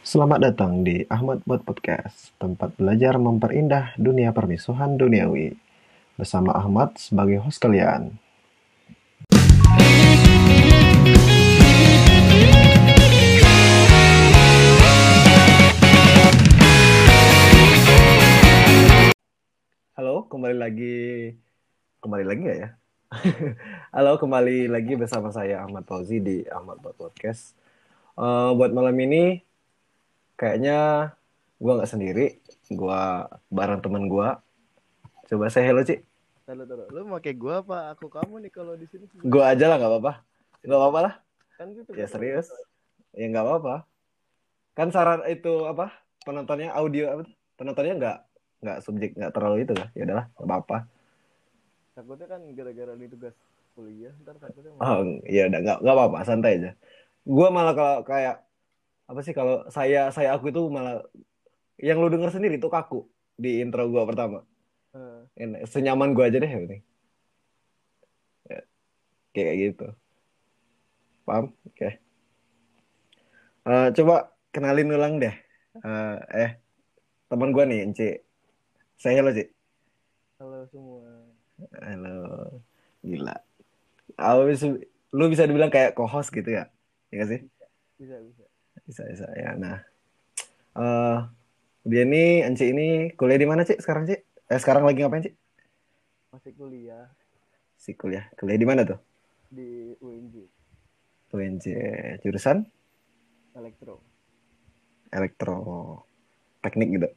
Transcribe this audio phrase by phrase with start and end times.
[0.00, 5.52] Selamat datang di Ahmad Buat Podcast, tempat belajar memperindah dunia permisuhan duniawi.
[6.16, 8.16] Bersama Ahmad sebagai host kalian.
[20.00, 20.96] Halo, kembali lagi.
[22.00, 22.72] Kembali lagi ya?
[23.92, 27.52] Halo, kembali lagi bersama saya Ahmad Fauzi di Ahmad Buat Podcast.
[28.16, 29.49] Eh, buat malam ini
[30.40, 30.76] kayaknya
[31.60, 32.40] gua nggak sendiri,
[32.72, 34.40] gua bareng teman gua.
[35.28, 36.00] Coba saya hello, Ci.
[36.48, 36.88] Taruh, taruh.
[36.88, 39.04] Lu mau kayak gua apa aku kamu nih kalau di sini?
[39.20, 40.12] Gua aja lah nggak apa-apa.
[40.64, 41.14] Nggak apa-apa lah.
[41.60, 41.92] Kan gitu.
[41.92, 42.48] Ya serius.
[43.12, 43.74] Ya nggak apa-apa.
[44.72, 45.92] Kan saran itu apa?
[46.24, 47.28] Penontonnya audio apa?
[47.60, 48.16] Penontonnya nggak
[48.64, 49.92] nggak subjek nggak terlalu itu lah.
[49.92, 50.76] Ya udahlah, nggak apa-apa.
[51.92, 53.36] Takutnya kan gara-gara ini tugas
[53.76, 56.70] kuliah ntar takutnya mau- Oh, ya udah nggak nggak apa-apa, santai aja.
[57.28, 58.40] Gua malah kalau kayak
[59.10, 61.02] apa sih kalau saya saya aku itu malah
[61.82, 64.46] yang lu denger sendiri itu kaku di intro gua pertama.
[65.34, 66.82] Enak, senyaman gua aja deh penting.
[68.46, 68.60] Ya,
[69.34, 69.86] kayak gitu.
[71.26, 71.50] Paham?
[71.66, 71.98] Oke.
[73.66, 75.34] Eh, coba kenalin ulang deh.
[75.82, 76.50] Eh, eh
[77.26, 78.14] teman gua nih, Enci.
[79.00, 79.48] Saya hello, Ci.
[80.38, 81.08] halo semua.
[81.82, 82.16] Halo.
[83.02, 83.36] Gila.
[84.20, 84.62] Awis,
[85.10, 86.68] lu bisa dibilang kayak co-host gitu ya?
[87.08, 87.40] Iya sih?
[87.96, 88.44] Bisa bisa.
[88.44, 88.49] Bisa,
[88.90, 89.26] bisa.
[89.38, 89.78] Ya, nah.
[90.74, 91.18] eh
[91.86, 93.78] dia nih, Enci ini kuliah di mana, Ci?
[93.78, 94.18] Sekarang, Ci?
[94.20, 95.32] Eh, sekarang lagi ngapain, Ci?
[96.34, 97.06] Masih kuliah
[97.80, 98.28] Si kuliah.
[98.36, 99.00] Kuliah di mana tuh?
[99.50, 100.46] di UNJ
[101.34, 101.66] UNJ.
[102.22, 102.62] Jurusan
[103.58, 103.98] elektro.
[105.10, 105.58] elektro
[106.62, 107.08] teknik gitu.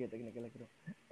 [0.00, 0.64] Iya teknik elektro.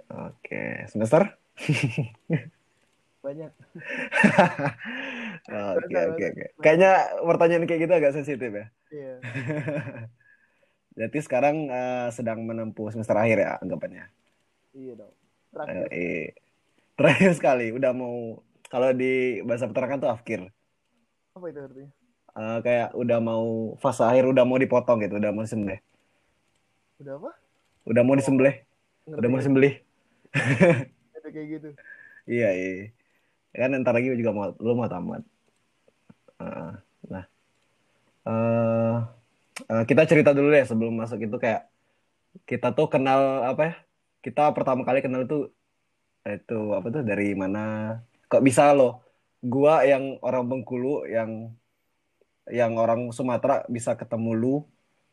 [0.09, 1.37] Oke, semester?
[3.25, 3.51] Banyak.
[5.47, 6.45] Oke, oke, oke.
[6.59, 6.91] Kayaknya
[7.23, 8.65] pertanyaan kayak gitu agak sensitif ya.
[8.91, 9.13] Iya.
[10.97, 14.11] Berarti sekarang eh, sedang menempuh semester akhir ya anggapannya.
[14.75, 15.13] Iya dong.
[15.13, 15.87] Eh, Terakhir.
[15.93, 16.25] eh,
[16.97, 20.41] terakhir sekali, udah mau kalau di bahasa peternakan tuh afkir.
[21.37, 21.89] Apa itu artinya?
[22.37, 23.45] Eh, kayak udah mau
[23.79, 25.79] fase akhir, udah mau dipotong gitu, udah mau disembelih.
[26.99, 27.31] Udah apa?
[27.87, 28.55] Udah mau disembelih,
[29.07, 29.73] Ngerti udah mau disembelih.
[31.15, 31.69] Ada kayak gitu.
[32.27, 32.91] Iya, iya.
[33.55, 35.23] Kan ntar lagi juga mau lu mau tamat.
[36.37, 37.25] Nah,
[38.27, 38.97] eh
[39.71, 41.69] eh, kita cerita dulu deh sebelum masuk itu kayak
[42.45, 43.73] kita tuh kenal apa ya?
[44.21, 45.49] Kita pertama kali kenal itu
[46.27, 47.97] itu apa tuh dari mana?
[48.29, 49.01] Kok bisa loh?
[49.41, 51.53] Gua yang orang Bengkulu yang
[52.47, 54.55] yang orang Sumatera bisa ketemu lu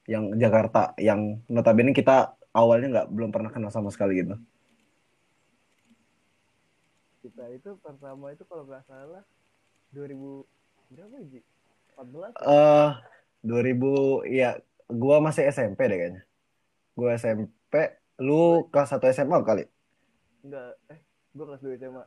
[0.05, 4.37] yang Jakarta yang notabene kita awalnya nggak belum pernah kenal sama sekali gitu.
[7.25, 9.25] Kita itu pertama itu kalau nggak salah
[9.91, 10.45] 2000
[10.94, 11.41] berapa ya, Ji?
[11.94, 12.91] 14 eh
[13.44, 14.50] 2000 ya
[14.91, 16.22] gua masih SMP deh kayaknya.
[16.94, 17.75] Gua SMP,
[18.22, 19.65] lu kelas 1 SMA kali.
[20.44, 20.99] enggak eh
[21.34, 22.05] gua kelas 2 SMA.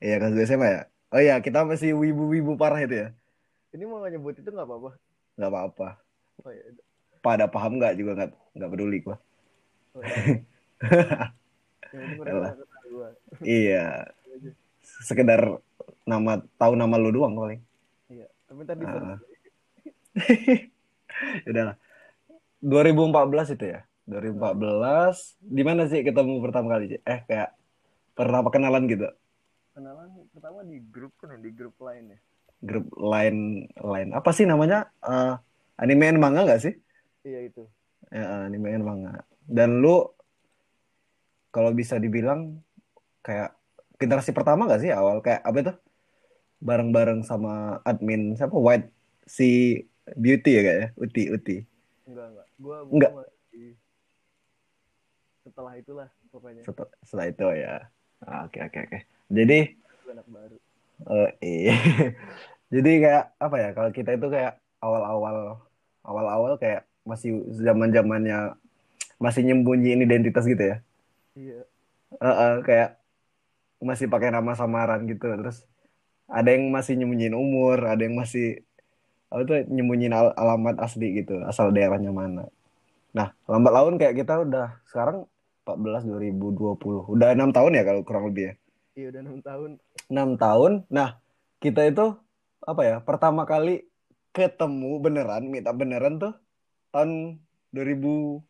[0.00, 0.82] Iya, kelas 2 SMA ya.
[1.10, 3.08] Oh iya, kita masih wibu-wibu parah itu ya.
[3.74, 4.90] Ini mau nyebut itu nggak apa-apa.
[5.38, 5.88] nggak apa-apa.
[6.46, 6.64] Oh iya.
[7.20, 9.16] Pada paham nggak juga nggak nggak peduli gua.
[9.94, 10.38] Oh, iya.
[11.90, 13.10] Gua.
[13.42, 14.06] Iya,
[14.82, 15.58] sekedar
[16.06, 17.60] nama tahu nama lu doang paling.
[18.50, 18.52] Iya.
[18.52, 19.18] Tapi tadi Ah.
[21.48, 21.76] Udah lah.
[22.60, 23.80] 2014 itu ya.
[24.04, 26.98] 2014 di mana sih ketemu pertama kali, Ci?
[27.06, 27.54] Eh kayak
[28.12, 29.06] pernah kenalan gitu.
[29.70, 32.18] kenalan pertama di grup kan ya, di grup lain ya.
[32.60, 33.36] grup lain
[33.72, 35.34] lain apa sih namanya Eh
[35.78, 36.74] anime and manga nggak sih
[37.22, 37.64] Iya itu.
[38.10, 40.04] ya, anime and manga dan lu
[41.48, 42.60] kalau bisa dibilang
[43.22, 43.56] kayak
[43.96, 45.72] generasi pertama nggak sih awal kayak apa itu
[46.60, 48.88] bareng-bareng sama admin siapa White
[49.24, 49.80] si
[50.16, 51.56] Beauty ya kayaknya Uti Uti
[52.08, 52.46] Enggak enggak.
[52.58, 53.12] Gua gua Enggak.
[55.40, 56.62] setelah itulah pokoknya.
[56.62, 57.74] setelah, setelah itu ya
[58.20, 58.98] Ah, oke oke oke
[59.32, 59.72] jadi
[60.12, 60.56] anak baru.
[61.08, 61.76] eh iya
[62.74, 65.64] jadi kayak apa ya kalau kita itu kayak awal-awal
[66.04, 68.52] awal-awal kayak masih zaman-zamannya
[69.16, 70.78] masih nyembunyiin identitas gitu ya
[71.32, 71.62] Iya.
[72.20, 72.98] Heeh, kayak
[73.80, 75.64] masih pakai nama samaran gitu terus
[76.30, 78.62] ada yang masih nyembunyiin umur ada yang masih
[79.30, 82.46] apa tuh nyembunyiin al- alamat asli gitu asal daerahnya mana
[83.10, 85.26] nah lambat laun kayak kita udah sekarang
[85.66, 88.54] 14 2020 udah enam tahun ya kalau kurang lebih ya
[88.90, 89.70] Iya udah enam tahun.
[90.10, 91.18] enam tahun nah
[91.58, 92.06] kita itu
[92.60, 93.86] apa ya pertama kali
[94.30, 96.34] ketemu beneran minta beneran tuh
[96.90, 97.38] tahun
[97.70, 98.42] 2020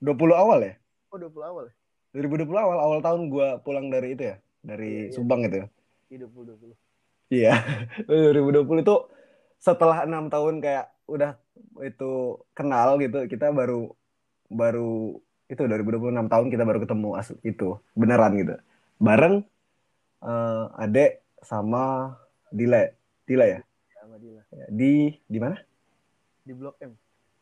[0.00, 0.32] 19.
[0.34, 0.74] awal ya
[1.12, 1.74] Oh 20 awal ya?
[2.12, 5.14] 2020 awal awal tahun gua pulang dari itu ya dari Iya, iya.
[5.16, 5.68] Subang Iya
[6.28, 6.72] 20 20.
[7.32, 7.54] Iya.
[8.08, 8.96] 2020 itu
[9.56, 11.40] setelah enam tahun kayak udah
[11.80, 13.94] itu kenal gitu kita baru
[14.52, 15.16] baru
[15.48, 18.54] itu 2026 tahun kita baru ketemu asli itu beneran gitu.
[19.00, 19.44] Bareng
[20.20, 22.16] eh, adek sama
[22.52, 22.84] Dila
[23.24, 23.60] Dila ya?
[23.60, 24.42] Ya, sama Dila.
[24.52, 25.56] Ya, di di mana?
[26.42, 26.92] Di Blok M.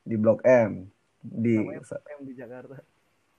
[0.00, 0.88] di Blok M.
[1.20, 2.76] Di Namanya M di Jakarta.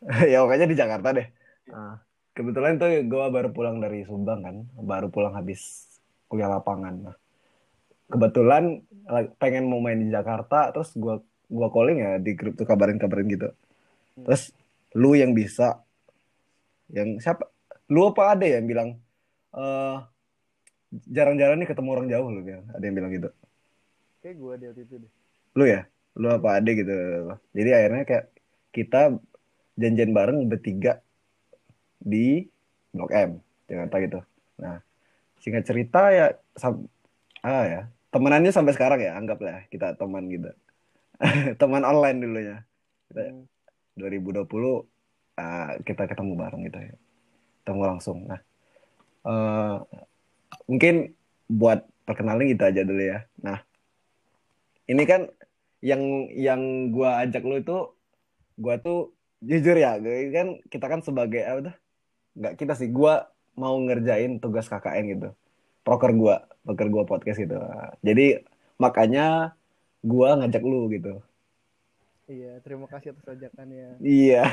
[0.32, 1.28] ya pokoknya di Jakarta deh.
[1.70, 2.02] Ah,
[2.34, 5.91] kebetulan tuh gue baru pulang dari Subang kan baru pulang habis
[6.32, 7.12] kuliah lapangan.
[7.12, 7.16] Nah,
[8.08, 8.80] kebetulan
[9.12, 11.20] la- pengen mau main di Jakarta terus gue
[11.52, 13.52] gua calling ya di grup tuh kabarin kabarin gitu
[14.24, 14.56] terus
[14.96, 15.84] lu yang bisa
[16.92, 17.48] yang siapa
[17.92, 18.96] lu apa ada yang bilang
[19.52, 19.98] eh
[20.92, 22.66] jarang-jarang nih ketemu orang jauh lu bilang.
[22.76, 23.30] Ada yang bilang gitu.
[24.20, 25.12] Kayak gue di waktu itu deh.
[25.52, 25.82] lu ya?
[26.20, 26.92] Lu apa ada gitu.
[27.56, 28.26] Jadi akhirnya kayak
[28.72, 29.02] kita
[29.80, 31.00] janjian bareng bertiga
[32.00, 32.44] di
[32.92, 33.40] Blok M
[33.72, 34.20] Jakarta gitu.
[34.60, 34.84] Nah
[35.42, 36.88] singkat cerita ya sam-
[37.42, 37.82] ah ya.
[38.12, 40.52] Temenannya sampai sekarang ya anggaplah kita teman gitu.
[41.62, 42.58] Teman online dulunya.
[43.10, 43.46] Kita Hmm.
[43.98, 44.88] 2020
[45.36, 46.96] ah, kita ketemu bareng gitu ya.
[47.64, 48.18] Ketemu langsung.
[48.30, 48.40] Nah
[49.26, 49.78] eh,
[50.68, 51.16] mungkin
[51.48, 53.26] buat perkenalan gitu aja dulu ya.
[53.42, 53.64] Nah
[54.92, 55.32] ini kan
[55.82, 57.78] yang yang gua ajak lu itu
[58.60, 61.76] gua tuh jujur ya gue kan kita kan sebagai apa tuh?
[62.38, 65.30] Nggak kita sih gua mau ngerjain tugas KKN gitu
[65.82, 67.58] proker gua proker gua podcast gitu
[68.06, 68.46] jadi
[68.78, 69.58] makanya
[70.02, 71.22] gua ngajak lu gitu
[72.32, 74.00] Iya, terima kasih atas ajakannya.
[74.00, 74.48] Iya,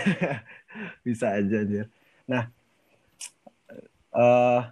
[1.06, 1.86] bisa aja anjir.
[2.26, 2.50] Nah,
[4.18, 4.62] eh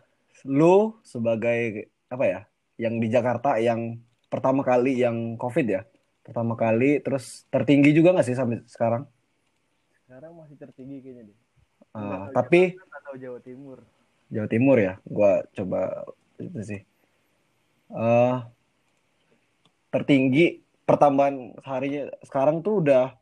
[0.42, 2.40] lu sebagai apa ya,
[2.82, 5.86] yang di Jakarta yang pertama kali yang COVID ya,
[6.26, 9.06] pertama kali terus tertinggi juga nggak sih sampai sekarang?
[10.02, 11.38] Sekarang masih tertinggi kayaknya deh.
[11.94, 12.60] Eh, tahu tapi
[13.22, 13.78] Jawa Timur.
[14.30, 16.04] Jawa Timur ya, gua coba
[16.38, 16.82] itu sih.
[17.86, 18.38] eh
[19.94, 23.14] tertinggi pertambahan harinya sekarang tuh udah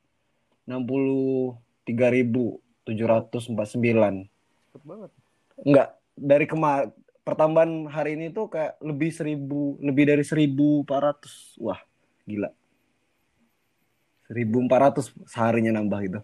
[0.64, 2.88] 63.749.
[4.72, 5.10] Cepet banget.
[5.60, 6.88] Enggak, dari kemar
[7.24, 11.56] pertambahan hari ini tuh kayak lebih seribu, lebih dari 1400.
[11.60, 11.80] Wah,
[12.28, 12.52] gila.
[14.28, 16.20] 1400 seharinya nambah gitu.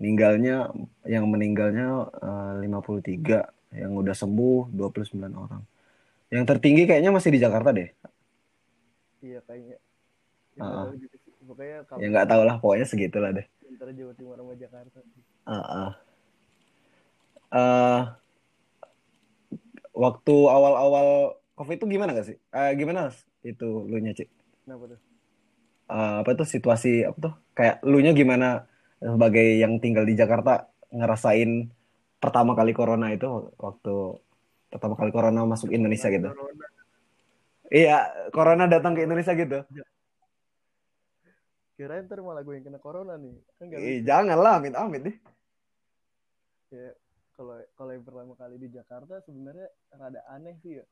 [0.00, 0.72] Meninggalnya
[1.04, 3.44] yang meninggalnya eh, 53,
[3.74, 5.62] yang udah sembuh 29 orang.
[6.30, 7.90] Yang tertinggi kayaknya masih di Jakarta deh.
[9.20, 9.76] Iya kayaknya.
[10.54, 11.32] Ya, juga sih.
[11.44, 13.46] Pokoknya kalau Ya nggak tahu lah, pokoknya segitulah deh.
[13.68, 14.98] antara Jawa Timur sama Jakarta.
[15.44, 15.90] Ah, ah.
[17.54, 18.00] Eh,
[19.94, 22.38] waktu awal-awal COVID itu gimana gak sih?
[22.38, 23.14] Eh, gimana
[23.46, 24.30] itu lu nya, Cik?
[24.66, 25.00] Kenapa tuh?
[25.90, 27.34] Eh, apa tuh situasi apa tuh?
[27.54, 28.66] Kayak lu nya gimana
[28.98, 31.68] sebagai yang tinggal di Jakarta ngerasain
[32.24, 33.94] pertama kali corona itu waktu
[34.72, 36.32] pertama kali corona masuk Indonesia gitu.
[36.32, 36.66] Corona.
[37.68, 37.98] Iya,
[38.32, 39.60] corona datang ke Indonesia gitu.
[41.76, 43.34] Kirain ntar malah gue yang kena corona nih.
[43.58, 45.16] Kan Ih, janganlah, amit-amit deh.
[46.70, 46.94] Ya,
[47.34, 50.86] kalau kalau yang pertama kali di Jakarta sebenarnya rada aneh sih ya.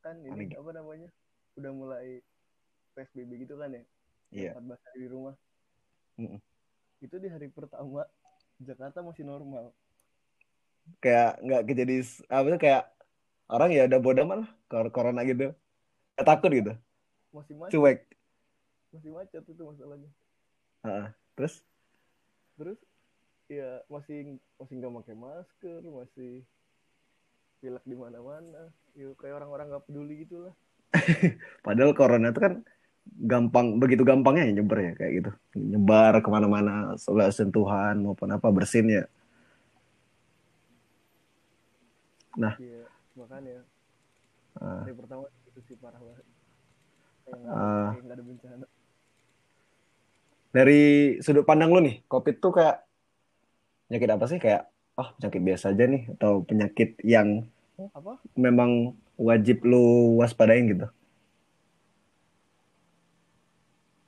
[0.00, 0.56] Kan ini Aneh.
[0.56, 1.08] apa namanya?
[1.60, 2.24] Udah mulai
[2.96, 3.84] PSBB gitu kan ya.
[4.32, 4.50] Iya.
[4.56, 5.34] 14 hari di rumah.
[6.16, 6.40] Mm-mm.
[7.04, 8.08] Itu di hari pertama
[8.58, 9.70] Jakarta masih normal.
[10.98, 11.94] Kayak nggak kejadi
[12.28, 12.82] apa tuh kayak
[13.48, 14.50] orang ya udah bodoh amat lah
[14.92, 15.54] corona gitu.
[16.16, 16.72] Nggak takut gitu.
[17.32, 17.98] Masih macet, Cuek.
[18.90, 20.10] masih macet itu masalahnya.
[20.84, 21.08] Heeh.
[21.36, 21.54] Terus
[22.58, 22.78] Terus
[23.46, 26.32] ya masih masih nggak pakai masker, masih
[27.62, 28.74] pilek di mana-mana.
[28.98, 30.54] Ya kayak orang-orang nggak peduli gitu lah.
[31.66, 32.64] Padahal corona itu kan
[33.08, 35.30] gampang, begitu gampangnya ya nyebar ya kayak gitu.
[35.54, 39.04] Nyebar ke mana-mana, soal sentuhan maupun apa bersin ya.
[42.38, 42.54] Nah.
[42.62, 42.86] Iya,
[43.18, 43.66] makanya
[44.58, 46.26] Ah, hari pertama itu sih parah banget.
[47.22, 48.66] Kayak kayak nggak ada bencana.
[50.48, 50.82] dari
[51.20, 52.82] sudut pandang lu nih, COVID tuh kayak
[53.86, 54.38] penyakit apa sih?
[54.40, 54.66] Kayak,
[54.98, 57.46] oh penyakit biasa aja nih, atau penyakit yang
[57.94, 58.18] Apa?
[58.34, 60.88] memang wajib lu waspadain gitu.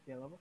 [0.08, 0.36] Yang apa?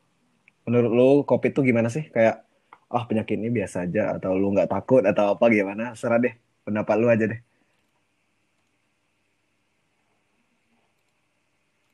[0.65, 2.07] Menurut lu COVID tuh gimana sih?
[2.09, 2.47] Kayak,
[2.89, 5.93] oh penyakit ini biasa aja, atau lu nggak takut, atau apa gimana?
[5.93, 6.33] Serah deh,
[6.65, 7.39] pendapat lu aja deh.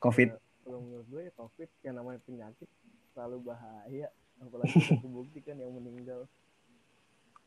[0.02, 0.28] COVID.
[0.32, 2.68] Ya, kalau menurut gue ya COVID yang namanya penyakit
[3.16, 4.08] selalu bahaya.
[4.36, 6.28] Apalagi udah kebuktikan yang meninggal.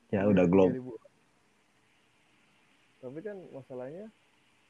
[0.10, 0.46] Ya udah.
[0.50, 0.82] 3.000.
[3.00, 4.12] Tapi kan masalahnya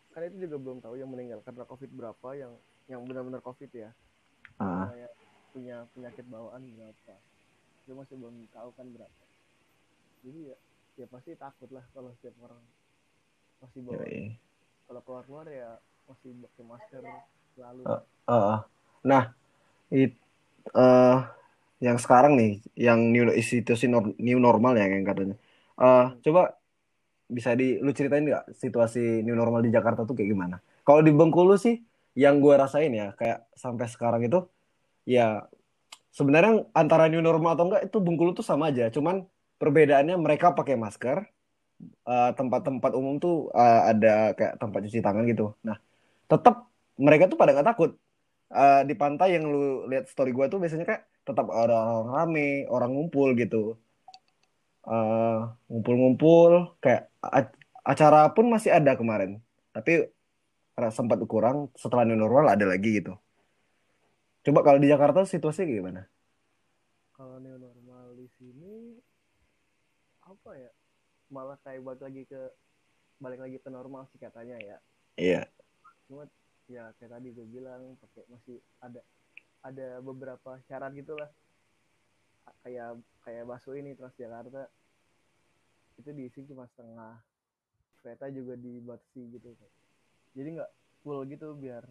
[0.09, 2.53] kan itu juga belum tahu yang meninggal karena COVID berapa yang
[2.89, 3.89] yang benar-benar COVID ya.
[4.59, 5.11] Ah, Kayak
[5.55, 7.15] punya penyakit bawaan berapa.
[7.85, 9.23] Itu masih belum tahu kan berapa.
[10.25, 10.57] Jadi ya
[10.99, 12.59] ya pasti takut lah kalau setiap orang
[13.63, 14.03] masih bawa
[14.83, 15.79] kalau keluar keluar ya
[16.11, 17.03] masih pakai masker
[17.59, 17.81] selalu
[18.29, 18.59] Ah, ah.
[19.03, 19.23] Nah,
[19.91, 20.15] it,
[20.71, 21.17] eh,
[21.83, 25.35] yang sekarang nih, yang new nor- new normal ya yang katanya.
[25.79, 26.19] Eh, Hmm.
[26.23, 26.41] coba
[27.29, 30.55] bisa di lu ceritain nggak situasi new normal di Jakarta tuh kayak gimana?
[30.87, 31.81] Kalau di Bengkulu sih,
[32.17, 34.39] yang gue rasain ya kayak sampai sekarang itu
[35.05, 35.45] ya
[36.13, 39.25] sebenarnya antara new normal atau enggak itu Bengkulu tuh sama aja, cuman
[39.61, 41.17] perbedaannya mereka pakai masker,
[42.37, 45.53] tempat-tempat umum tuh eh, ada kayak tempat cuci tangan gitu.
[45.65, 45.77] Nah,
[46.29, 46.68] tetap
[47.05, 47.91] mereka tuh pada nggak takut.
[48.49, 52.49] Eh, di pantai yang lu lihat story gue tuh biasanya kayak tetap ada orang rame,
[52.75, 53.77] orang ngumpul gitu.
[54.89, 55.39] Eh,
[55.69, 56.51] ngumpul-ngumpul
[56.83, 57.01] kayak
[57.91, 59.39] acara pun masih ada kemarin.
[59.75, 59.91] Tapi
[60.95, 63.13] sempat kurang setelah new normal ada lagi gitu.
[64.47, 66.01] Coba kalau di Jakarta situasinya kayak gimana?
[67.19, 68.95] kalau new normal di sini
[70.23, 70.71] apa ya
[71.27, 72.41] malah kayak balik lagi ke
[73.19, 74.77] balik lagi ke normal sih katanya ya
[75.19, 75.41] Iya.
[76.07, 76.23] cuma
[76.69, 79.01] ya kayak tadi gue bilang pakai masih ada
[79.65, 81.29] ada beberapa syarat gitulah.
[82.63, 84.69] Kayak kayak bakso ini Transjakarta.
[85.97, 87.19] Itu diisi cuma setengah.
[87.99, 89.51] Kereta juga dibatasi gitu
[90.37, 90.71] jadi nggak
[91.03, 91.83] full gitu biar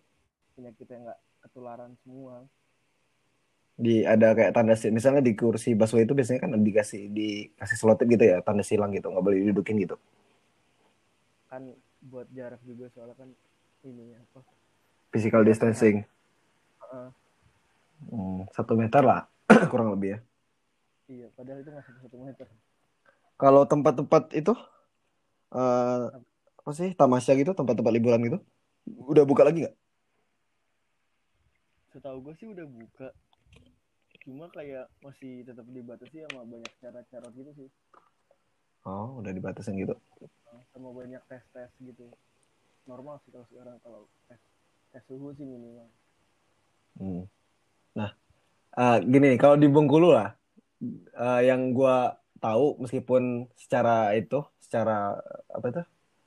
[0.56, 2.46] penyakitnya nggak ketularan semua.
[3.78, 8.24] Di ada kayak tanda misalnya di kursi busway itu biasanya kan dikasih dikasih selotip gitu
[8.24, 10.00] ya, tanda silang gitu, nggak boleh didudukin gitu.
[11.48, 11.62] kan
[12.04, 13.30] buat jarak juga soalnya kan
[13.82, 14.40] ini apa
[15.12, 16.06] Physical distancing.
[16.80, 17.12] Heeh.
[18.08, 19.20] Hmm, satu meter lah
[19.70, 20.18] kurang lebih ya.
[21.12, 22.46] iya padahal itu sampai satu meter
[23.38, 24.52] Kalau tempat-tempat itu
[25.56, 26.02] eh
[26.60, 28.38] apa sih tamasya gitu, tempat-tempat liburan gitu,
[29.12, 29.74] udah buka lagi nggak?
[31.92, 33.08] setahu gue sih udah buka
[34.24, 37.68] cuma kayak masih tetap dibatasi sama banyak syarat-syarat gitu sih
[38.88, 39.94] Oh, udah dibatasin gitu.
[40.72, 42.06] sama banyak tes tes gitu
[42.88, 44.40] normal sih kalau sekarang kalau tes
[44.92, 45.88] tes suhu sih minimal
[46.98, 47.22] Hmm.
[47.98, 48.10] Nah,
[48.82, 50.34] eh, gini kalau di Bengkulu lah,
[51.24, 55.18] eh, yang gua tahu meskipun secara itu, secara
[55.56, 55.82] apa itu,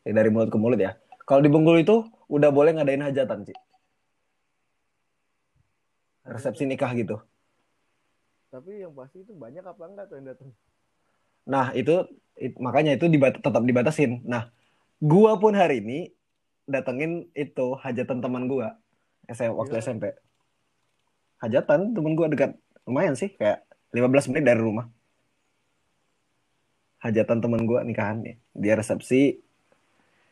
[0.08, 0.92] ya dari mulut ke mulut ya.
[1.28, 1.96] Kalau di Bengkulu itu
[2.32, 3.58] udah boleh ngadain hajatan sih,
[6.34, 7.16] resepsi nikah gitu.
[8.52, 10.52] tapi yang pasti itu banyak apa enggak tuh yang datang
[11.48, 12.06] Nah itu,
[12.38, 14.22] it- makanya itu dibat tetap dibatasin.
[14.30, 14.54] Nah,
[15.02, 16.00] gua pun hari ini
[16.72, 18.80] datengin itu hajatan teman gua,
[19.28, 19.84] SM, waktu Gila.
[19.84, 20.06] SMP.
[21.44, 22.56] Hajatan temen gua dekat,
[22.88, 24.88] lumayan sih, kayak 15 menit dari rumah.
[27.04, 29.42] Hajatan temen gua nikahan nih, dia resepsi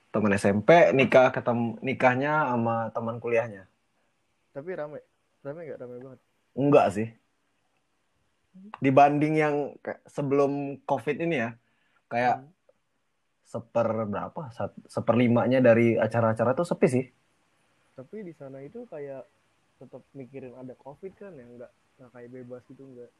[0.09, 3.69] teman SMP nikah ketemu nikahnya sama teman kuliahnya.
[4.49, 5.05] tapi rame
[5.45, 6.19] rame nggak rame banget
[6.57, 7.07] Enggak sih.
[8.81, 9.55] Dibanding yang
[10.09, 11.49] sebelum COVID ini ya,
[12.09, 12.49] kayak Hmm.
[13.53, 14.41] Seper berapa?
[14.57, 17.05] Sat- Seperlimanya dari acara-acara tuh sepi sih.
[17.97, 19.23] tapi di sana itu kayak
[19.79, 23.11] tetap mikirin ada covid kan ya nggak nggak kayak bebas gitu nggak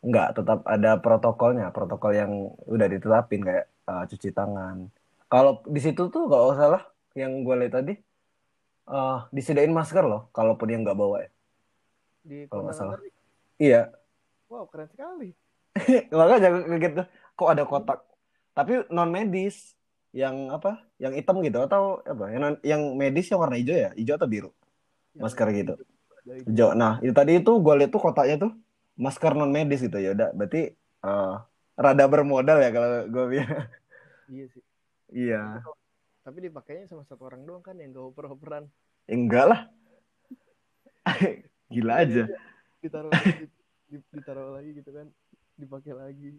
[0.00, 2.32] Enggak, tetap ada protokolnya, protokol yang
[2.72, 4.76] udah ditetapin kayak uh, cuci tangan.
[5.28, 6.82] Kalau di situ tuh kalau nggak salah
[7.20, 7.92] yang gue lihat tadi
[8.88, 11.30] uh, disediain masker loh, kalaupun yang nggak bawa ya.
[12.28, 12.98] di Kalau nggak salah.
[12.98, 13.08] tadi
[13.60, 13.92] Iya,
[14.50, 15.30] wow keren sekali
[16.18, 17.06] makanya kaget tuh,
[17.38, 17.98] kok ada kotak.
[18.60, 19.72] Tapi non medis,
[20.12, 20.84] yang apa?
[21.00, 22.28] Yang hitam gitu atau apa?
[22.28, 24.50] Yang non- yang medis yang warna hijau ya, hijau atau biru?
[25.16, 25.72] Yang Masker gitu.
[25.80, 26.48] ada itu.
[26.52, 26.76] Hijau.
[26.76, 28.52] Nah, itu tadi itu gue lihat tuh kotaknya tuh
[29.00, 30.12] masker non medis gitu ya.
[30.12, 31.40] Udah, berarti uh,
[31.72, 33.64] rada bermodal ya kalau gue bilang.
[34.28, 34.62] iya sih
[35.10, 35.64] Iya.
[36.20, 38.68] tapi dipakainya sama satu orang doang kan yang gak oper-operan
[39.10, 39.60] Enggak lah.
[41.72, 42.28] Gila aja.
[42.78, 43.48] ditaruh lagi
[43.90, 45.06] di- ditaruh lagi gitu kan
[45.58, 46.38] dipakai lagi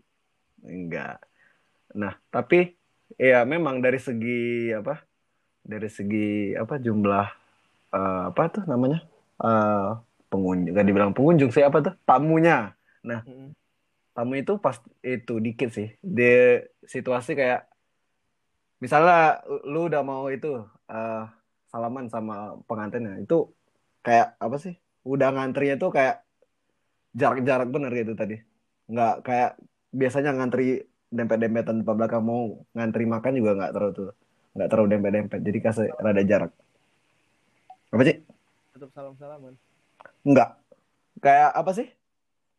[0.64, 1.20] Enggak.
[1.96, 2.76] Nah, tapi
[3.20, 5.04] ya memang dari segi apa?
[5.62, 7.28] Dari segi apa jumlah
[7.94, 9.00] eh, apa tuh namanya?
[9.42, 9.90] Eh,
[10.32, 11.94] pengunjung, gak dibilang pengunjung sih apa tuh?
[12.08, 12.72] Tamunya.
[13.04, 13.52] Mm-mm.
[14.16, 15.92] Tamu itu pas itu dikit sih.
[16.00, 17.68] Di situasi kayak
[18.84, 20.48] misalnya lu udah mau itu
[20.92, 21.24] eh,
[21.72, 23.48] salaman sama pengantinnya, itu
[24.04, 24.76] kayak apa sih?
[25.08, 26.24] Udah ngantrinya tuh kayak
[27.16, 28.36] jarak-jarak bener gitu tadi.
[28.92, 29.52] Nggak kayak
[29.92, 34.10] biasanya ngantri dempet-dempetan depan belakang mau ngantri makan juga nggak terlalu tuh
[34.56, 36.52] nggak terlalu dempet-dempet jadi kasih rada jarak.
[37.92, 38.16] Apa sih?
[38.72, 39.54] Tetap salam salaman
[40.24, 40.50] nggak.
[41.20, 41.88] Kayak apa sih?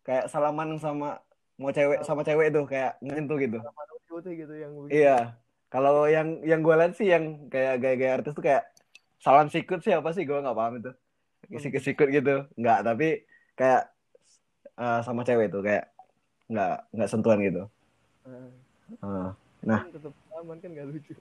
[0.05, 1.25] Kayak salaman sama
[1.57, 3.59] mau cewek sama cewek tuh kayak nyentuh gitu.
[4.13, 5.37] Itu gitu yang iya.
[5.73, 8.69] Kalau yang yang gue lihat sih yang kayak gaya-gaya artis tuh kayak
[9.17, 10.29] salam sikut sih apa sih?
[10.29, 10.93] Gue nggak paham itu.
[11.49, 12.45] Sikut-sikut gitu.
[12.61, 13.25] Nggak tapi
[13.57, 13.89] kayak
[14.77, 15.89] eh, sama cewek tuh kayak
[16.53, 17.65] nggak nggak sentuhan gitu
[18.23, 18.51] Nah,
[19.03, 19.31] Eh,
[19.63, 19.81] Nah.
[19.87, 21.15] kan tetap salaman kan gak lucu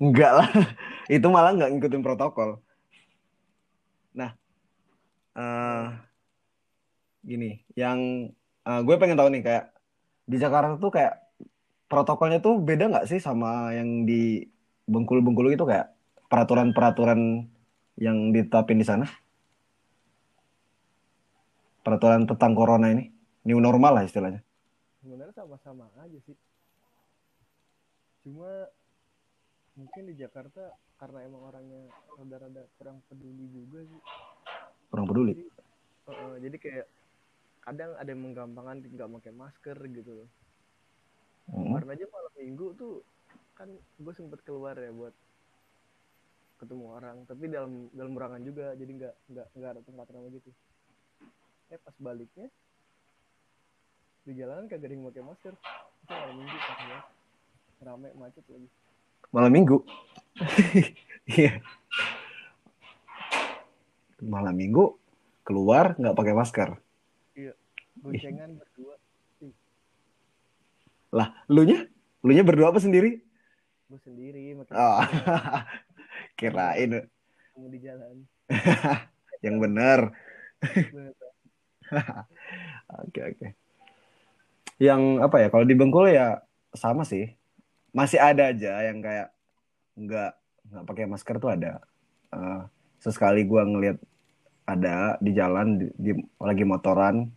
[0.00, 0.48] Enggak lah,
[1.12, 2.60] itu malah nggak ngikutin protokol.
[4.12, 4.36] Nah,
[5.38, 5.86] eh
[7.22, 8.28] gini, yang
[8.66, 9.64] uh, gue pengen tahu nih kayak
[10.26, 11.22] di Jakarta tuh kayak
[11.86, 14.42] protokolnya tuh beda nggak sih sama yang di
[14.90, 15.94] Bengkulu-Bengkulu itu kayak
[16.26, 17.46] peraturan-peraturan
[18.00, 19.06] yang ditetapin di sana?
[21.86, 23.10] Peraturan tentang corona ini,
[23.46, 24.42] new normal lah istilahnya.
[25.02, 26.38] Sebenarnya sama-sama aja sih.
[28.22, 28.70] Cuma
[29.74, 30.70] mungkin di Jakarta
[31.02, 31.82] karena emang orangnya
[32.14, 34.00] rada-rada kurang peduli juga sih.
[34.94, 35.34] Kurang peduli.
[35.34, 35.46] Jadi,
[36.06, 36.86] uh, jadi kayak
[37.66, 40.28] kadang ada yang menggampangkan nggak pakai masker gitu loh.
[41.50, 41.74] Hmm.
[41.74, 43.02] Karena aja malam minggu tuh
[43.58, 45.14] kan gue sempet keluar ya buat
[46.62, 50.50] ketemu orang tapi dalam dalam ruangan juga jadi nggak nggak nggak ada tempat ramai gitu
[51.74, 52.46] eh pas baliknya
[54.22, 55.54] di jalanan kagak ada yang pakai masker.
[55.54, 56.98] Itu malam minggu pas ya.
[57.82, 58.68] Rame macet lagi.
[59.32, 59.78] Malam minggu?
[61.22, 61.62] Iya.
[64.18, 64.98] Malam minggu
[65.46, 66.68] keluar nggak pakai masker?
[67.38, 67.54] Iya.
[68.02, 68.94] Goncengan berdua.
[71.14, 71.86] Lah lu nya
[72.26, 73.22] lu nya berdua apa sendiri?
[73.86, 74.98] Gue sendiri oh.
[76.38, 77.06] kirain.
[77.54, 78.26] Kamu di jalan.
[79.46, 80.00] Yang benar
[83.02, 83.46] oke oke
[84.82, 86.42] yang apa ya kalau di Bengkulu ya
[86.74, 87.30] sama sih.
[87.94, 89.30] Masih ada aja yang kayak
[89.94, 90.32] nggak
[90.72, 91.78] nggak pakai masker tuh ada.
[92.34, 92.66] Uh,
[92.98, 93.98] sesekali gue ngeliat
[94.66, 96.10] ada di jalan di, di
[96.42, 97.30] lagi motoran.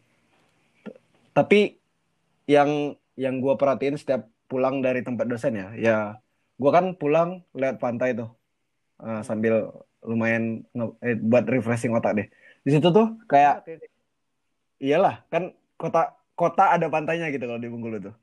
[1.35, 1.77] Tapi
[2.49, 5.97] yang yang gue perhatiin setiap pulang dari tempat dosen ya ya
[6.61, 8.29] gue kan pulang lihat pantai tuh
[9.01, 9.73] uh, sambil
[10.05, 10.61] lumayan
[11.01, 12.27] eh, buat refreshing otak deh.
[12.61, 13.65] Di situ tuh kayak
[14.79, 18.15] iyalah kan kota kota ada pantainya gitu kalau di Bengkulu tuh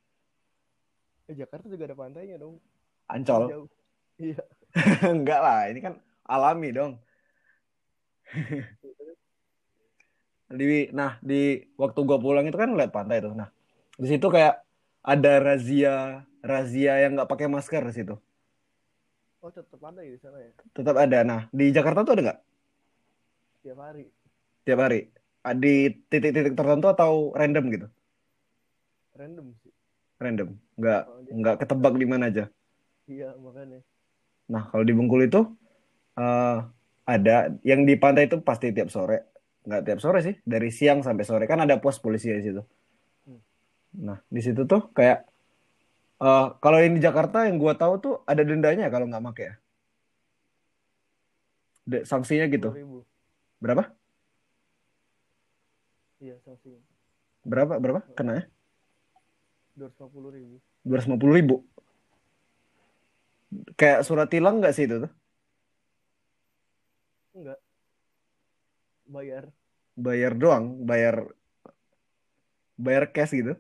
[1.29, 2.61] eh, Jakarta juga ada pantainya dong
[3.09, 3.69] Ancol
[4.21, 4.41] iya
[5.17, 5.95] enggak lah ini kan
[6.29, 6.93] alami dong
[10.53, 13.49] di nah di waktu gue pulang itu kan lihat pantai tuh nah
[13.97, 14.61] di situ kayak
[15.03, 18.15] ada razia razia yang nggak pakai masker di situ.
[19.43, 20.51] Oh tetap ada di sana ya?
[20.75, 21.19] Tetap ada.
[21.23, 22.41] Nah di Jakarta tuh ada nggak?
[23.63, 24.05] Tiap hari.
[24.67, 25.01] Tiap hari.
[25.59, 25.75] Di
[26.07, 27.87] titik-titik tertentu atau random gitu?
[29.23, 29.71] Random sih.
[30.19, 30.49] Random.
[30.75, 32.51] Nggak oh, nggak ketebak di mana aja.
[33.07, 33.87] Iya makanya.
[34.51, 35.47] Nah kalau di Bengkulu itu
[36.19, 36.59] uh,
[37.07, 39.31] ada yang di pantai itu pasti tiap sore.
[39.63, 40.35] Nggak tiap sore sih.
[40.43, 42.63] Dari siang sampai sore kan ada pos polisi di situ.
[43.31, 43.41] Hmm.
[44.03, 45.31] Nah di situ tuh kayak
[46.23, 49.55] Uh, kalau yang di Jakarta yang gue tahu tuh ada dendanya kalau nggak make ya.
[51.83, 52.71] De, sanksinya gitu.
[52.71, 53.03] Ribu.
[53.59, 53.91] Berapa?
[56.23, 56.79] Iya sanksinya.
[57.43, 58.45] Berapa berapa kena ya?
[59.73, 60.57] Dua ratus puluh ribu.
[60.85, 61.57] Dua ratus puluh ribu.
[63.77, 65.13] Kayak surat tilang nggak sih itu tuh?
[67.37, 67.61] Enggak.
[69.09, 69.45] Bayar.
[69.93, 71.29] Bayar doang, bayar
[72.81, 73.57] bayar cash gitu?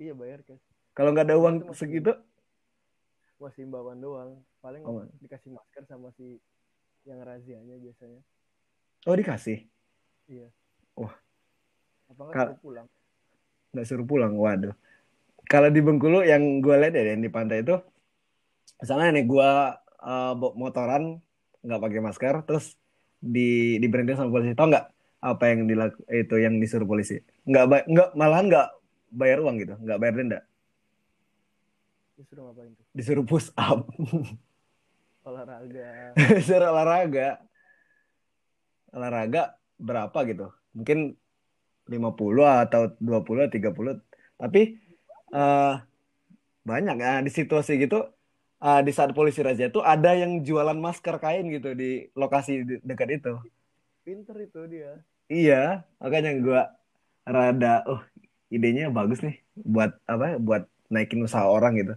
[0.00, 0.60] Iya bayar cash.
[0.96, 2.12] Kalau nggak ada uang masih, segitu?
[3.36, 4.40] Masih imbauan doang.
[4.64, 5.04] Paling oh.
[5.20, 6.40] dikasih masker sama si
[7.04, 8.20] yang razianya biasanya.
[9.04, 9.68] Oh dikasih?
[10.32, 10.48] Iya.
[10.96, 11.12] Wah.
[12.08, 12.88] Apa nggak suruh pulang?
[13.74, 14.72] Nggak suruh pulang, waduh.
[15.44, 17.76] Kalau di Bengkulu yang gue lihat ya yang di pantai itu,
[18.80, 19.50] misalnya nih gue
[20.00, 21.20] uh, motoran
[21.60, 22.78] nggak pakai masker, terus
[23.18, 24.86] di di berhenti sama polisi, tau nggak
[25.24, 27.20] apa yang dilaku itu yang disuruh polisi?
[27.44, 28.68] Nggak nggak malahan nggak
[29.12, 30.40] bayar uang gitu, nggak bayar denda.
[32.14, 32.84] Disuruh ngapain tuh?
[32.94, 33.90] Disuruh push up.
[35.28, 36.14] olahraga.
[36.14, 37.28] Disuruh olahraga.
[38.94, 39.42] Olahraga
[39.82, 40.46] berapa gitu?
[40.78, 41.18] Mungkin
[41.86, 44.00] 50 atau 20 30.
[44.40, 44.62] Tapi
[45.32, 45.74] uh,
[46.64, 48.08] banyak ya di situasi gitu
[48.64, 53.20] uh, di saat polisi razia tuh ada yang jualan masker kain gitu di lokasi dekat
[53.20, 53.32] itu.
[54.04, 55.00] Pinter itu dia.
[55.28, 56.62] Iya, makanya gua
[57.24, 58.00] rada oh
[58.52, 61.94] idenya bagus nih buat apa buat naikin usaha orang gitu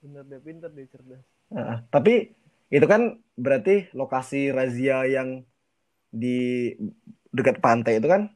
[0.00, 2.32] bener deh pinter deh cerdas nah, tapi
[2.72, 5.44] itu kan berarti lokasi razia yang
[6.10, 6.72] di
[7.30, 8.30] dekat pantai itu kan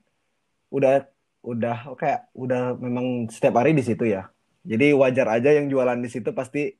[0.70, 1.06] udah
[1.44, 4.32] udah kayak udah memang setiap hari di situ ya.
[4.64, 6.72] Jadi wajar aja yang jualan di situ pasti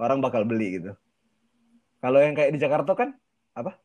[0.00, 0.96] orang bakal beli gitu.
[2.00, 3.12] Kalau yang kayak di Jakarta kan
[3.52, 3.76] apa?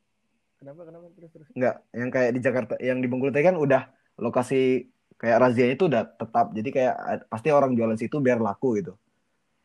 [0.56, 1.06] Kenapa kenapa?
[1.20, 1.48] Terus terus.
[1.52, 3.92] Enggak, yang kayak di Jakarta yang di Bengkulu kan udah
[4.22, 4.88] lokasi
[5.20, 6.56] kayak razia itu udah tetap.
[6.56, 6.96] Jadi kayak
[7.28, 8.96] pasti orang jualan situ biar laku gitu.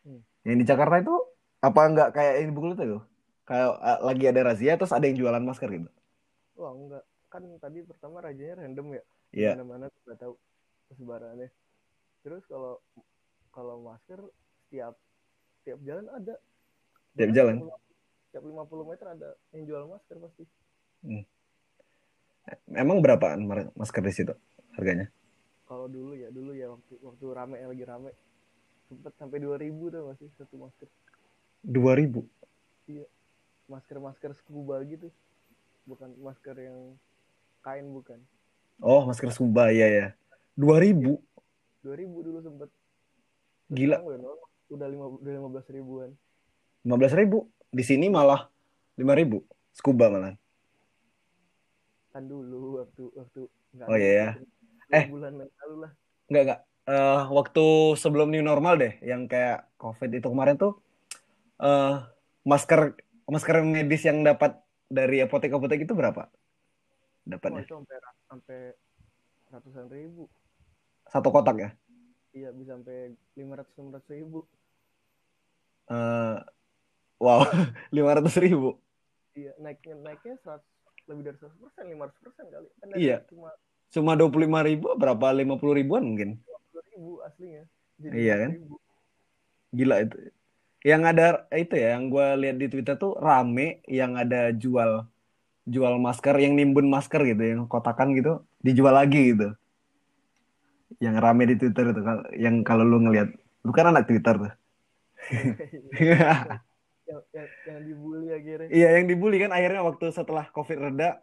[0.06, 0.22] Hmm.
[0.46, 1.14] yang di Jakarta itu
[1.62, 3.02] apa enggak kayak ini Bengkulu tuh?
[3.46, 5.90] Kayak uh, lagi ada razia terus ada yang jualan masker gitu?
[6.58, 7.04] Wah enggak
[7.36, 9.04] kan tadi pertama razianya random ya
[9.36, 9.52] Iya.
[9.58, 9.64] Yeah.
[9.68, 10.34] mana nggak tahu
[10.96, 11.50] sebarannya
[12.22, 12.80] terus kalau
[13.52, 14.20] kalau masker
[14.66, 14.94] setiap
[15.66, 16.34] tiap jalan ada
[17.18, 17.68] tiap jalan
[18.30, 20.44] tiap 50 meter ada yang jual masker pasti
[21.04, 21.24] hmm.
[22.74, 23.44] emang berapaan
[23.74, 24.34] masker di situ
[24.78, 25.08] harganya?
[25.66, 28.10] kalau dulu ya dulu ya waktu waktu rame lagi rame
[28.86, 30.88] sempet sampai 2000 tuh masih satu masker
[31.66, 32.22] 2000.
[33.66, 35.10] masker masker scuba gitu
[35.90, 36.94] bukan masker yang
[37.66, 38.22] kain bukan
[38.78, 40.06] Oh, masker scuba ya ya.
[40.54, 41.16] 2000.
[41.80, 42.68] 2000 dulu sempet
[43.66, 43.98] Terus Gila.
[44.68, 46.12] udah lima udah lima belas ribuan
[46.84, 47.26] 15.000.
[47.66, 48.46] Di sini malah
[48.94, 49.42] 5.000.
[49.72, 50.36] Scuba malah.
[52.12, 53.40] kan dulu waktu waktu
[53.74, 54.28] nggak Oh, iya ya.
[54.36, 55.04] dua Eh.
[55.10, 55.92] bulan lalu lah
[56.26, 56.60] Enggak, enggak.
[56.86, 60.78] Eh, waktu sebelum new normal deh, yang kayak COVID itu kemarin tuh,
[61.58, 61.96] eh
[62.42, 62.94] masker
[63.26, 64.54] masker medis yang dapat
[64.86, 66.30] dari apotek-apotek itu berapa?
[67.26, 67.96] Oh, Dapatnya itu sampai
[68.30, 68.58] sampai
[69.50, 70.24] ratusan ribu
[71.06, 71.70] satu kotak ya?
[72.32, 74.40] iya bisa sampai lima ratus enam ratus ribu
[75.86, 76.36] Eh,
[77.22, 77.46] wow,
[77.94, 78.74] 500 ribu.
[79.38, 80.66] iya naiknya naiknya 100
[81.06, 83.16] lebih dari 100 persen lima ratus persen kali kan Iya.
[83.30, 83.50] cuma
[83.86, 85.30] Cuma 25 ribu, berapa?
[85.30, 86.42] 50 ribuan mungkin.
[86.74, 87.62] dua ribu aslinya
[88.02, 88.50] jadi Iya kan?
[88.58, 88.76] 50.000.
[89.76, 90.16] Gila itu.
[90.82, 95.06] Yang ada itu ya, yang gue lihat di Twitter tuh rame yang ada jual
[95.66, 99.52] jual masker, yang nimbun masker gitu, yang kotakan gitu, dijual lagi gitu.
[101.02, 102.00] Yang rame di Twitter itu,
[102.38, 103.34] yang kalau lu ngelihat,
[103.66, 104.52] lu kan anak Twitter tuh.
[105.98, 111.18] yang, yang, yang dibully akhirnya Iya, yang dibully kan akhirnya waktu setelah COVID reda,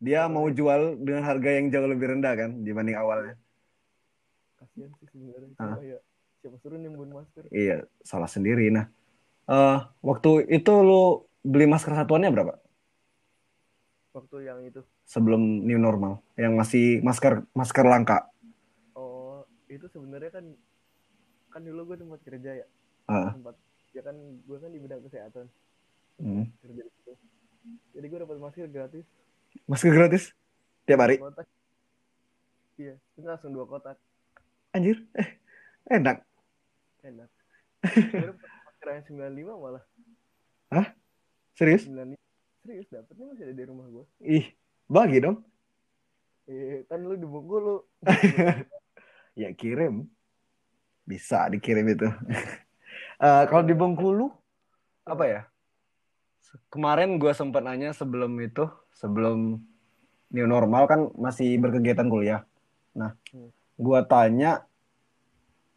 [0.00, 3.36] dia mau jual dengan harga yang jauh lebih rendah kan dibanding awalnya.
[4.56, 5.74] kasihan sih sebenarnya Ah.
[5.82, 5.98] ya
[6.38, 8.70] siapa suruh nimbun masker Iya, salah sendiri.
[8.70, 8.86] Nah,
[9.50, 11.02] eh waktu itu lu
[11.42, 12.61] beli masker satuannya berapa?
[14.12, 14.80] Waktu yang itu?
[15.08, 18.28] Sebelum new normal, yang masih masker masker langka.
[18.96, 20.44] oh itu sebenarnya kan
[21.52, 22.66] kan dulu gue tempat kerja ya.
[23.08, 23.56] Ah, tempat
[23.92, 25.48] ya kan gue kan di bidang kesehatan.
[26.20, 26.46] Hmm.
[26.60, 27.12] kerja di situ.
[27.96, 29.04] Jadi gue dapat masker gratis.
[29.68, 30.32] Masker gratis?
[30.84, 31.16] Tiap hari.
[31.20, 31.48] kotak.
[32.80, 33.96] Iya itu langsung dua kotak.
[34.72, 35.36] Anjir, eh,
[35.92, 36.24] enak.
[37.04, 37.28] enak.
[38.64, 39.84] Masker yang 95 malah.
[41.52, 41.84] Serius?
[41.84, 42.21] 95
[42.62, 44.46] serius dapetnya masih ada di rumah gue Ih,
[44.86, 45.42] bagi dong.
[46.46, 47.82] eh kan lu di Bengkulu
[49.32, 50.06] Ya kirim.
[51.02, 52.06] Bisa dikirim itu.
[53.22, 54.34] Eh, kalau di Bengkulu,
[55.06, 55.40] apa ya?
[56.74, 59.62] Kemarin gue sempat nanya sebelum itu, sebelum
[60.28, 62.42] new normal kan masih berkegiatan kuliah.
[62.98, 63.54] Nah, Hmm.
[63.78, 64.66] gue tanya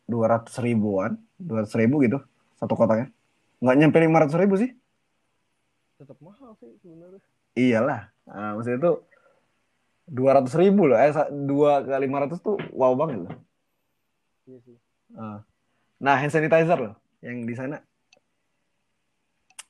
[0.09, 2.17] 200 ribuan, 200 ribu gitu,
[2.57, 3.13] satu kotaknya.
[3.61, 4.73] Nggak nyampe 500 ribu sih.
[6.05, 7.21] Tetap mahal sih sebenarnya
[7.55, 8.93] Iyalah, nah, maksudnya itu
[10.05, 11.09] 200 ribu loh, eh,
[11.49, 13.33] dua kali 500 tuh wow banget loh.
[14.45, 14.77] iya sih
[15.15, 15.41] Ah.
[16.01, 17.79] Nah, hand sanitizer loh yang di sana.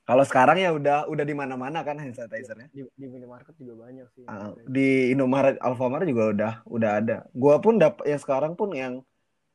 [0.06, 2.70] Kalau sekarang ya udah udah di mana-mana kan hand sanitizernya.
[2.74, 7.16] di, di minimarket juga banyak sih Ah, di Indomaret, Alfamart juga udah udah ada.
[7.34, 9.06] Gua pun dapat ya sekarang pun yang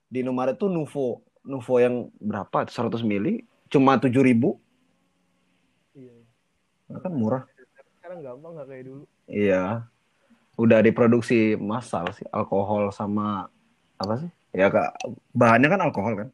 [0.07, 2.67] di Indomaret tuh Nuvo, Nuvo yang berapa?
[2.67, 4.11] 100 mili cuma 7.000.
[4.11, 4.70] iya Nah,
[6.99, 7.43] kan murah.
[7.95, 9.87] sekarang gampang nggak kayak dulu Iya.
[10.59, 13.47] Udah diproduksi massal sih alkohol sama
[13.95, 14.29] apa sih?
[14.51, 14.99] Ya Kak,
[15.31, 16.29] bahannya kan alkohol kan?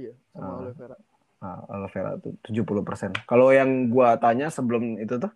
[0.00, 0.58] iya sama Ah.
[0.64, 0.96] aloe vera
[1.42, 3.12] Nah, aloe vera tuh 70%.
[3.26, 5.28] Kalau yang gua tanya sebelum itu tuh,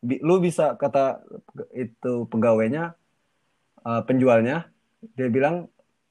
[0.00, 1.20] bi- lu bisa kata
[1.70, 2.96] itu pegawainya,
[3.78, 4.66] eh, penjualnya,
[5.12, 5.68] dia bilang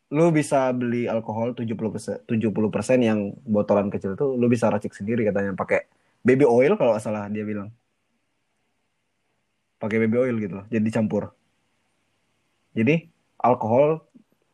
[0.07, 5.51] lu bisa beli alkohol 70%, 70% yang botolan kecil tuh lu bisa racik sendiri katanya
[5.51, 5.87] pakai
[6.21, 7.73] baby oil kalau salah dia bilang.
[9.81, 11.33] Pakai baby oil gitu loh, jadi dicampur.
[12.77, 13.09] Jadi
[13.41, 14.05] alkohol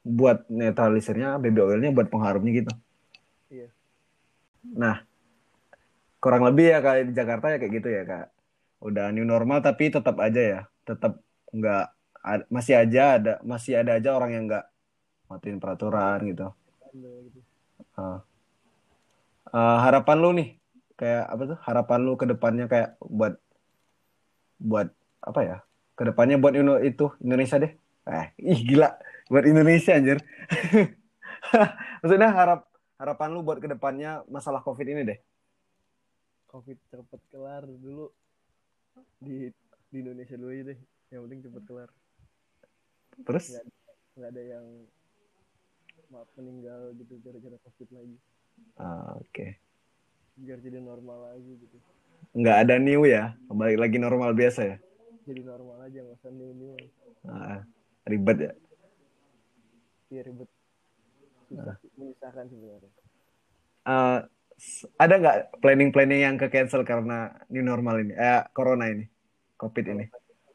[0.08, 2.72] buat netralisirnya, baby oilnya buat pengharumnya gitu.
[3.52, 3.68] Iya.
[4.72, 5.04] Nah,
[6.24, 8.28] kurang lebih ya kayak di Jakarta ya kayak gitu ya kak.
[8.80, 11.20] Udah new normal tapi tetap aja ya, tetap
[11.52, 11.86] nggak
[12.52, 14.66] masih aja ada masih ada aja orang yang nggak
[15.28, 16.48] matiin peraturan gitu.
[18.00, 18.24] Ah.
[19.48, 20.50] Eh, harapan lu nih
[21.00, 21.58] kayak apa tuh?
[21.63, 23.36] Harapan lu ke depannya kayak buat
[24.58, 24.90] buat
[25.28, 25.58] apa ya?
[25.94, 27.74] Ke depannya buat Indo- itu Indonesia deh.
[28.08, 28.96] Eh, ih gila
[29.28, 30.24] buat Indonesia anjir.
[32.02, 32.60] Maksudnya harap
[32.98, 35.20] harapan lu buat ke depannya masalah Covid ini deh.
[36.48, 38.08] covid cepet kelar dulu
[39.20, 39.52] di
[39.92, 40.80] di Indonesia dulu aja deh
[41.12, 41.90] yang penting cepet kelar
[43.28, 43.46] Terus
[44.16, 44.66] nggak ada yang
[46.08, 48.18] maaf meninggal gitu gara-gara covid lagi
[48.80, 49.48] Ah, oke.
[50.40, 51.78] biar jadi normal lagi gitu
[52.32, 54.78] Nggak ada new ya, balik lagi normal biasa ya.
[55.28, 56.74] Jadi normal aja nggak usah new new
[57.28, 57.60] Ah,
[58.08, 58.52] ribet ya.
[60.08, 60.48] iya ribet.
[61.52, 62.92] Susah menyusahkan sebenarnya.
[64.58, 69.06] S- ada nggak planning-planning yang ke cancel karena new normal ini, eh corona ini,
[69.60, 70.06] covid ini?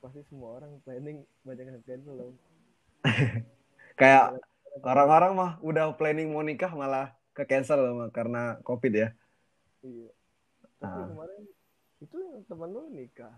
[0.03, 2.35] pasti semua orang planning banyak yang cancel dong.
[4.01, 4.35] Kayak
[4.83, 9.09] orang-orang mah udah planning mau nikah malah ke cancel sama karena covid ya.
[9.87, 10.11] iya.
[10.83, 11.07] Tapi Ah.
[11.07, 11.43] kemarin
[12.03, 13.31] itu yang teman lu nikah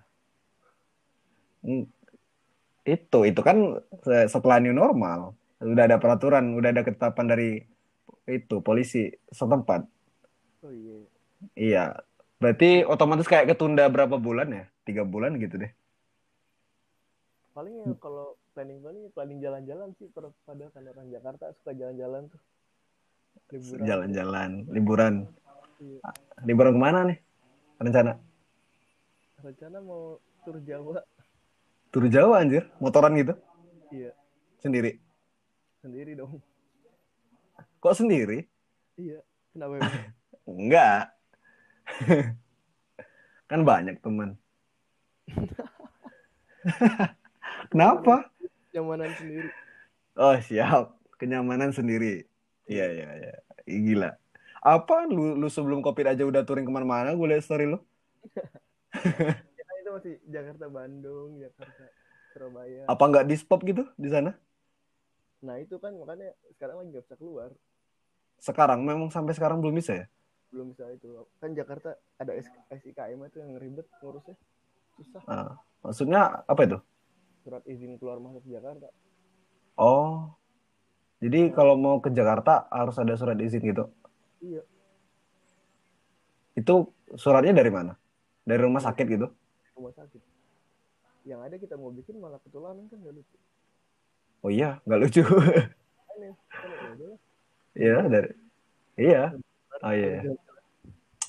[2.85, 5.33] Itu itu kan se- setelah new normal
[5.65, 7.51] udah ada peraturan, udah ada ketetapan dari
[8.29, 9.85] itu polisi setempat.
[10.65, 10.97] oh iya
[11.57, 11.85] Iya.
[12.41, 14.65] Berarti otomatis kayak ketunda berapa bulan ya?
[14.85, 15.73] Tiga bulan gitu deh.
[17.55, 22.43] paling ya kalau planning planning planning jalan-jalan sih pada kan orang Jakarta suka jalan-jalan tuh
[23.55, 25.15] liburan Jalan-jalan, liburan.
[25.79, 25.99] Iya.
[26.43, 27.19] Liburan ke mana nih?
[27.79, 28.13] Rencana?
[29.39, 30.99] rencana mau tur Jawa
[31.95, 33.39] Tur Jawa anjir, motoran gitu?
[33.95, 34.11] iya
[34.59, 34.99] Sendiri.
[35.79, 36.43] sendiri dong
[37.79, 38.51] Kok sendiri?
[38.99, 39.23] iya
[39.55, 39.95] kenapa emang?
[40.51, 41.03] Enggak.
[43.51, 44.35] kan banyak teman.
[47.71, 48.27] Kenapa?
[48.75, 49.49] nyamanan sendiri
[50.19, 52.27] Oh siap, kenyamanan sendiri.
[52.67, 53.33] Iya iya iya,
[53.71, 54.19] Ih, gila.
[54.65, 57.15] Apa lu lu sebelum covid aja udah touring ke mana-mana?
[57.15, 57.79] Gue liat story lu.
[59.95, 61.85] Masih Jakarta Bandung Jakarta
[62.35, 64.31] Surabaya Apa nggak di stop gitu di sana?
[65.47, 67.51] nah itu kan makanya sekarang lagi nggak bisa keluar
[68.47, 70.07] Sekarang memang sampai sekarang belum bisa ya?
[70.55, 71.09] belum bisa itu
[71.43, 71.91] kan Jakarta
[72.23, 72.33] ada
[72.71, 74.37] SIKM itu yang ribet ngurusnya
[74.95, 76.79] susah Ah, maksudnya apa itu?
[77.45, 78.89] surat izin keluar masuk Jakarta
[79.77, 80.39] Oh,
[81.23, 83.85] jadi kalau mau ke Jakarta harus ada surat izin gitu.
[84.45, 84.63] iya
[86.61, 86.73] Itu
[87.23, 87.93] suratnya dari mana?
[88.49, 89.27] Dari rumah sakit gitu?
[89.75, 90.23] Rumah sakit
[91.25, 93.37] yang ada kita mau bikin malah ketularan kan nggak lucu
[94.41, 95.25] Oh iya, nggak lucu.
[96.21, 96.33] ya.
[97.73, 98.31] Iya dari.
[98.95, 99.23] Iya.
[99.81, 100.21] Oh iya.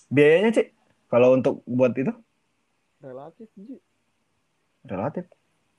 [0.07, 0.67] Biayanya cik,
[1.07, 2.11] kalau untuk buat itu
[2.99, 3.79] relatif Ji.
[4.83, 5.25] relatif.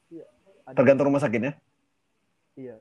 [0.08, 0.24] iya
[0.64, 1.60] ada Tergantung rumah sakitnya.
[2.54, 2.80] iya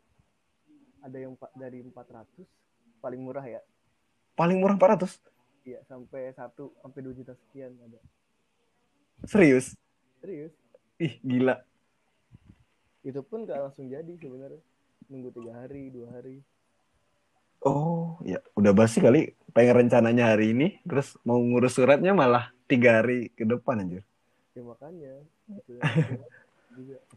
[1.01, 2.47] ada yang dari 400
[2.97, 3.59] paling murah ya
[4.33, 5.19] Paling murah 400.
[5.63, 7.99] iya sampai satu sampai 2 juta sekian ada
[9.23, 9.71] Serius?
[10.19, 10.51] serius
[10.99, 11.63] Ih, gila.
[13.05, 14.59] itu pun nggak langsung jadi sebenarnya
[15.07, 16.41] nunggu tiga hari dua hari
[17.65, 19.33] Oh, ya udah basi kali.
[19.49, 24.05] Pengen rencananya hari ini, terus mau ngurus suratnya malah tiga hari ke depan anjir.
[24.55, 25.13] ya makanya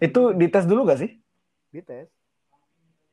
[0.01, 1.11] itu dites dulu gak sih?
[1.71, 2.09] dites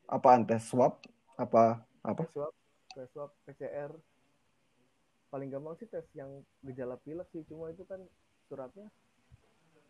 [0.08, 0.96] Apaan tes swab?
[1.36, 2.24] Apa apa?
[2.24, 2.52] tes swab
[2.96, 3.92] tes swab PCR
[5.28, 8.00] paling gampang sih tes yang gejala pilek sih cuma itu kan
[8.46, 8.86] suratnya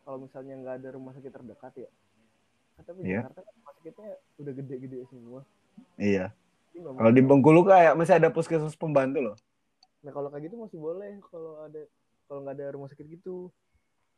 [0.03, 1.90] kalau misalnya nggak ada rumah sakit terdekat ya
[2.73, 3.21] kan tapi Iya.
[3.23, 5.40] Jakarta kan rumah sakitnya udah gede-gede semua
[5.97, 6.27] Iya.
[6.73, 7.21] Kalau di.
[7.21, 9.37] Bengkulu kayak masih ada puskesmas pembantu loh.
[10.01, 11.83] nah kalau kayak gitu masih boleh kalau ada
[12.25, 13.49] kalau nggak ada rumah sakit gitu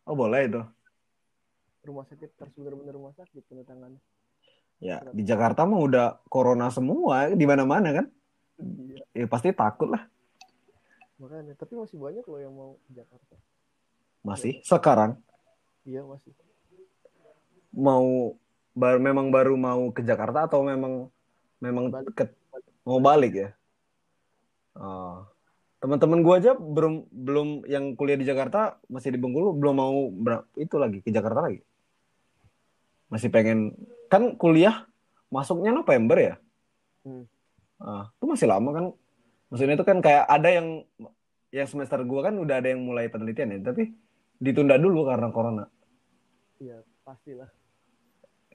[0.03, 0.63] Oh boleh itu.
[1.81, 3.95] rumah sakit harus benar-benar rumah sakit penetangan
[4.79, 8.07] Ya di Jakarta mah udah corona semua di mana-mana kan.
[8.59, 10.07] iya Ya pasti takut lah.
[11.17, 13.35] makanya tapi masih banyak loh yang mau ke Jakarta
[14.23, 15.17] Masih sekarang
[15.89, 16.37] iya masih
[17.73, 18.35] mau
[18.75, 21.07] baru memang baru mau ke Jakarta atau memang
[21.63, 22.15] memang Balik.
[22.15, 22.37] ke-
[22.87, 23.51] mau balik ya?
[24.79, 25.27] Oh.
[25.79, 30.11] Teman-teman gua aja belum belum yang kuliah di Jakarta masih di Bengkulu belum mau
[30.59, 31.63] itu lagi ke Jakarta lagi.
[33.11, 33.75] Masih pengen
[34.11, 34.87] kan kuliah
[35.31, 36.35] masuknya November ya?
[37.07, 37.25] Hmm.
[37.79, 38.85] Ah, itu masih lama kan?
[39.55, 40.83] Maksudnya itu kan kayak ada yang
[41.55, 43.95] yang semester gua kan udah ada yang mulai penelitian ya, tapi
[44.45, 45.65] ditunda dulu karena corona.
[46.63, 47.51] iya pastilah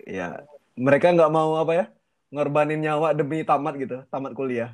[0.04, 0.44] Ya,
[0.76, 1.86] mereka nggak mau apa ya?
[2.34, 4.74] Ngorbanin nyawa demi tamat gitu, tamat kuliah.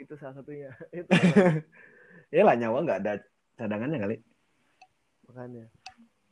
[0.00, 1.10] itu salah satunya itu
[2.30, 3.12] Ya lah nyawa nggak ada
[3.58, 4.16] cadangannya kali.
[5.26, 5.64] makanya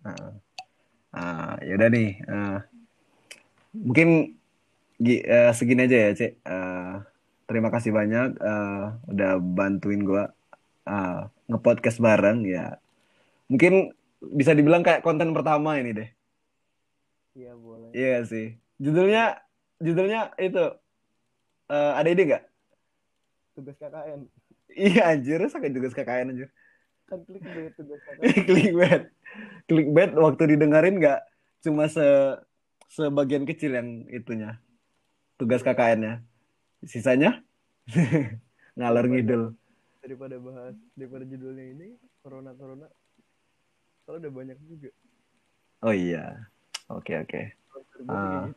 [0.05, 0.31] Nah,
[1.13, 2.09] ah, ya udah nih.
[2.31, 2.59] ah,
[3.75, 4.09] mungkin
[5.03, 6.33] eh, segini aja ya, Cek.
[6.47, 7.05] Ah,
[7.49, 10.31] terima kasih banyak ah, udah bantuin gua
[10.87, 12.79] ah, ngepodcast bareng ya.
[13.51, 16.09] Mungkin bisa dibilang kayak konten pertama ini deh.
[17.35, 18.47] iya boleh Iya sih.
[18.79, 19.39] Judulnya
[19.79, 20.63] judulnya itu
[21.71, 22.45] eh, ada ide nggak?
[23.55, 24.21] tugas KKN
[24.71, 26.49] Iya anjir, sakit juga KKN anjir.
[27.09, 29.03] kan klik dari tugas KKN Clickbait.
[29.69, 31.21] Clickbait waktu didengerin nggak
[31.65, 32.05] cuma se
[32.89, 34.61] sebagian kecil yang itunya.
[35.39, 36.23] Tugas KKN-nya.
[36.83, 37.43] Sisanya
[38.79, 39.55] ngalor ngidul.
[39.99, 41.89] daripada bahas daripada judulnya ini
[42.25, 42.87] corona corona
[44.09, 44.89] kalau udah banyak juga
[45.85, 46.49] Oh iya.
[46.89, 47.43] Oke oke.
[48.09, 48.49] Ah.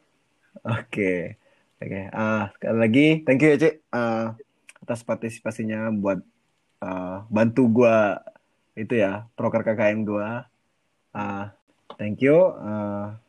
[0.64, 1.36] Oke.
[1.84, 2.02] Oke.
[2.16, 3.76] Ah, sekali lagi thank you ya, Cik.
[3.92, 4.40] Ah,
[4.80, 6.24] atas partisipasinya buat
[6.80, 8.24] ah, bantu gua
[8.80, 10.48] itu ya, proker KKN gua.
[11.12, 11.52] Ah,
[12.00, 12.56] thank you.
[12.58, 13.20] Ah,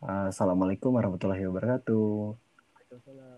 [0.00, 2.34] ah, Assalamualaikum warahmatullahi wabarakatuh.
[2.34, 3.37] Waalaikumsalam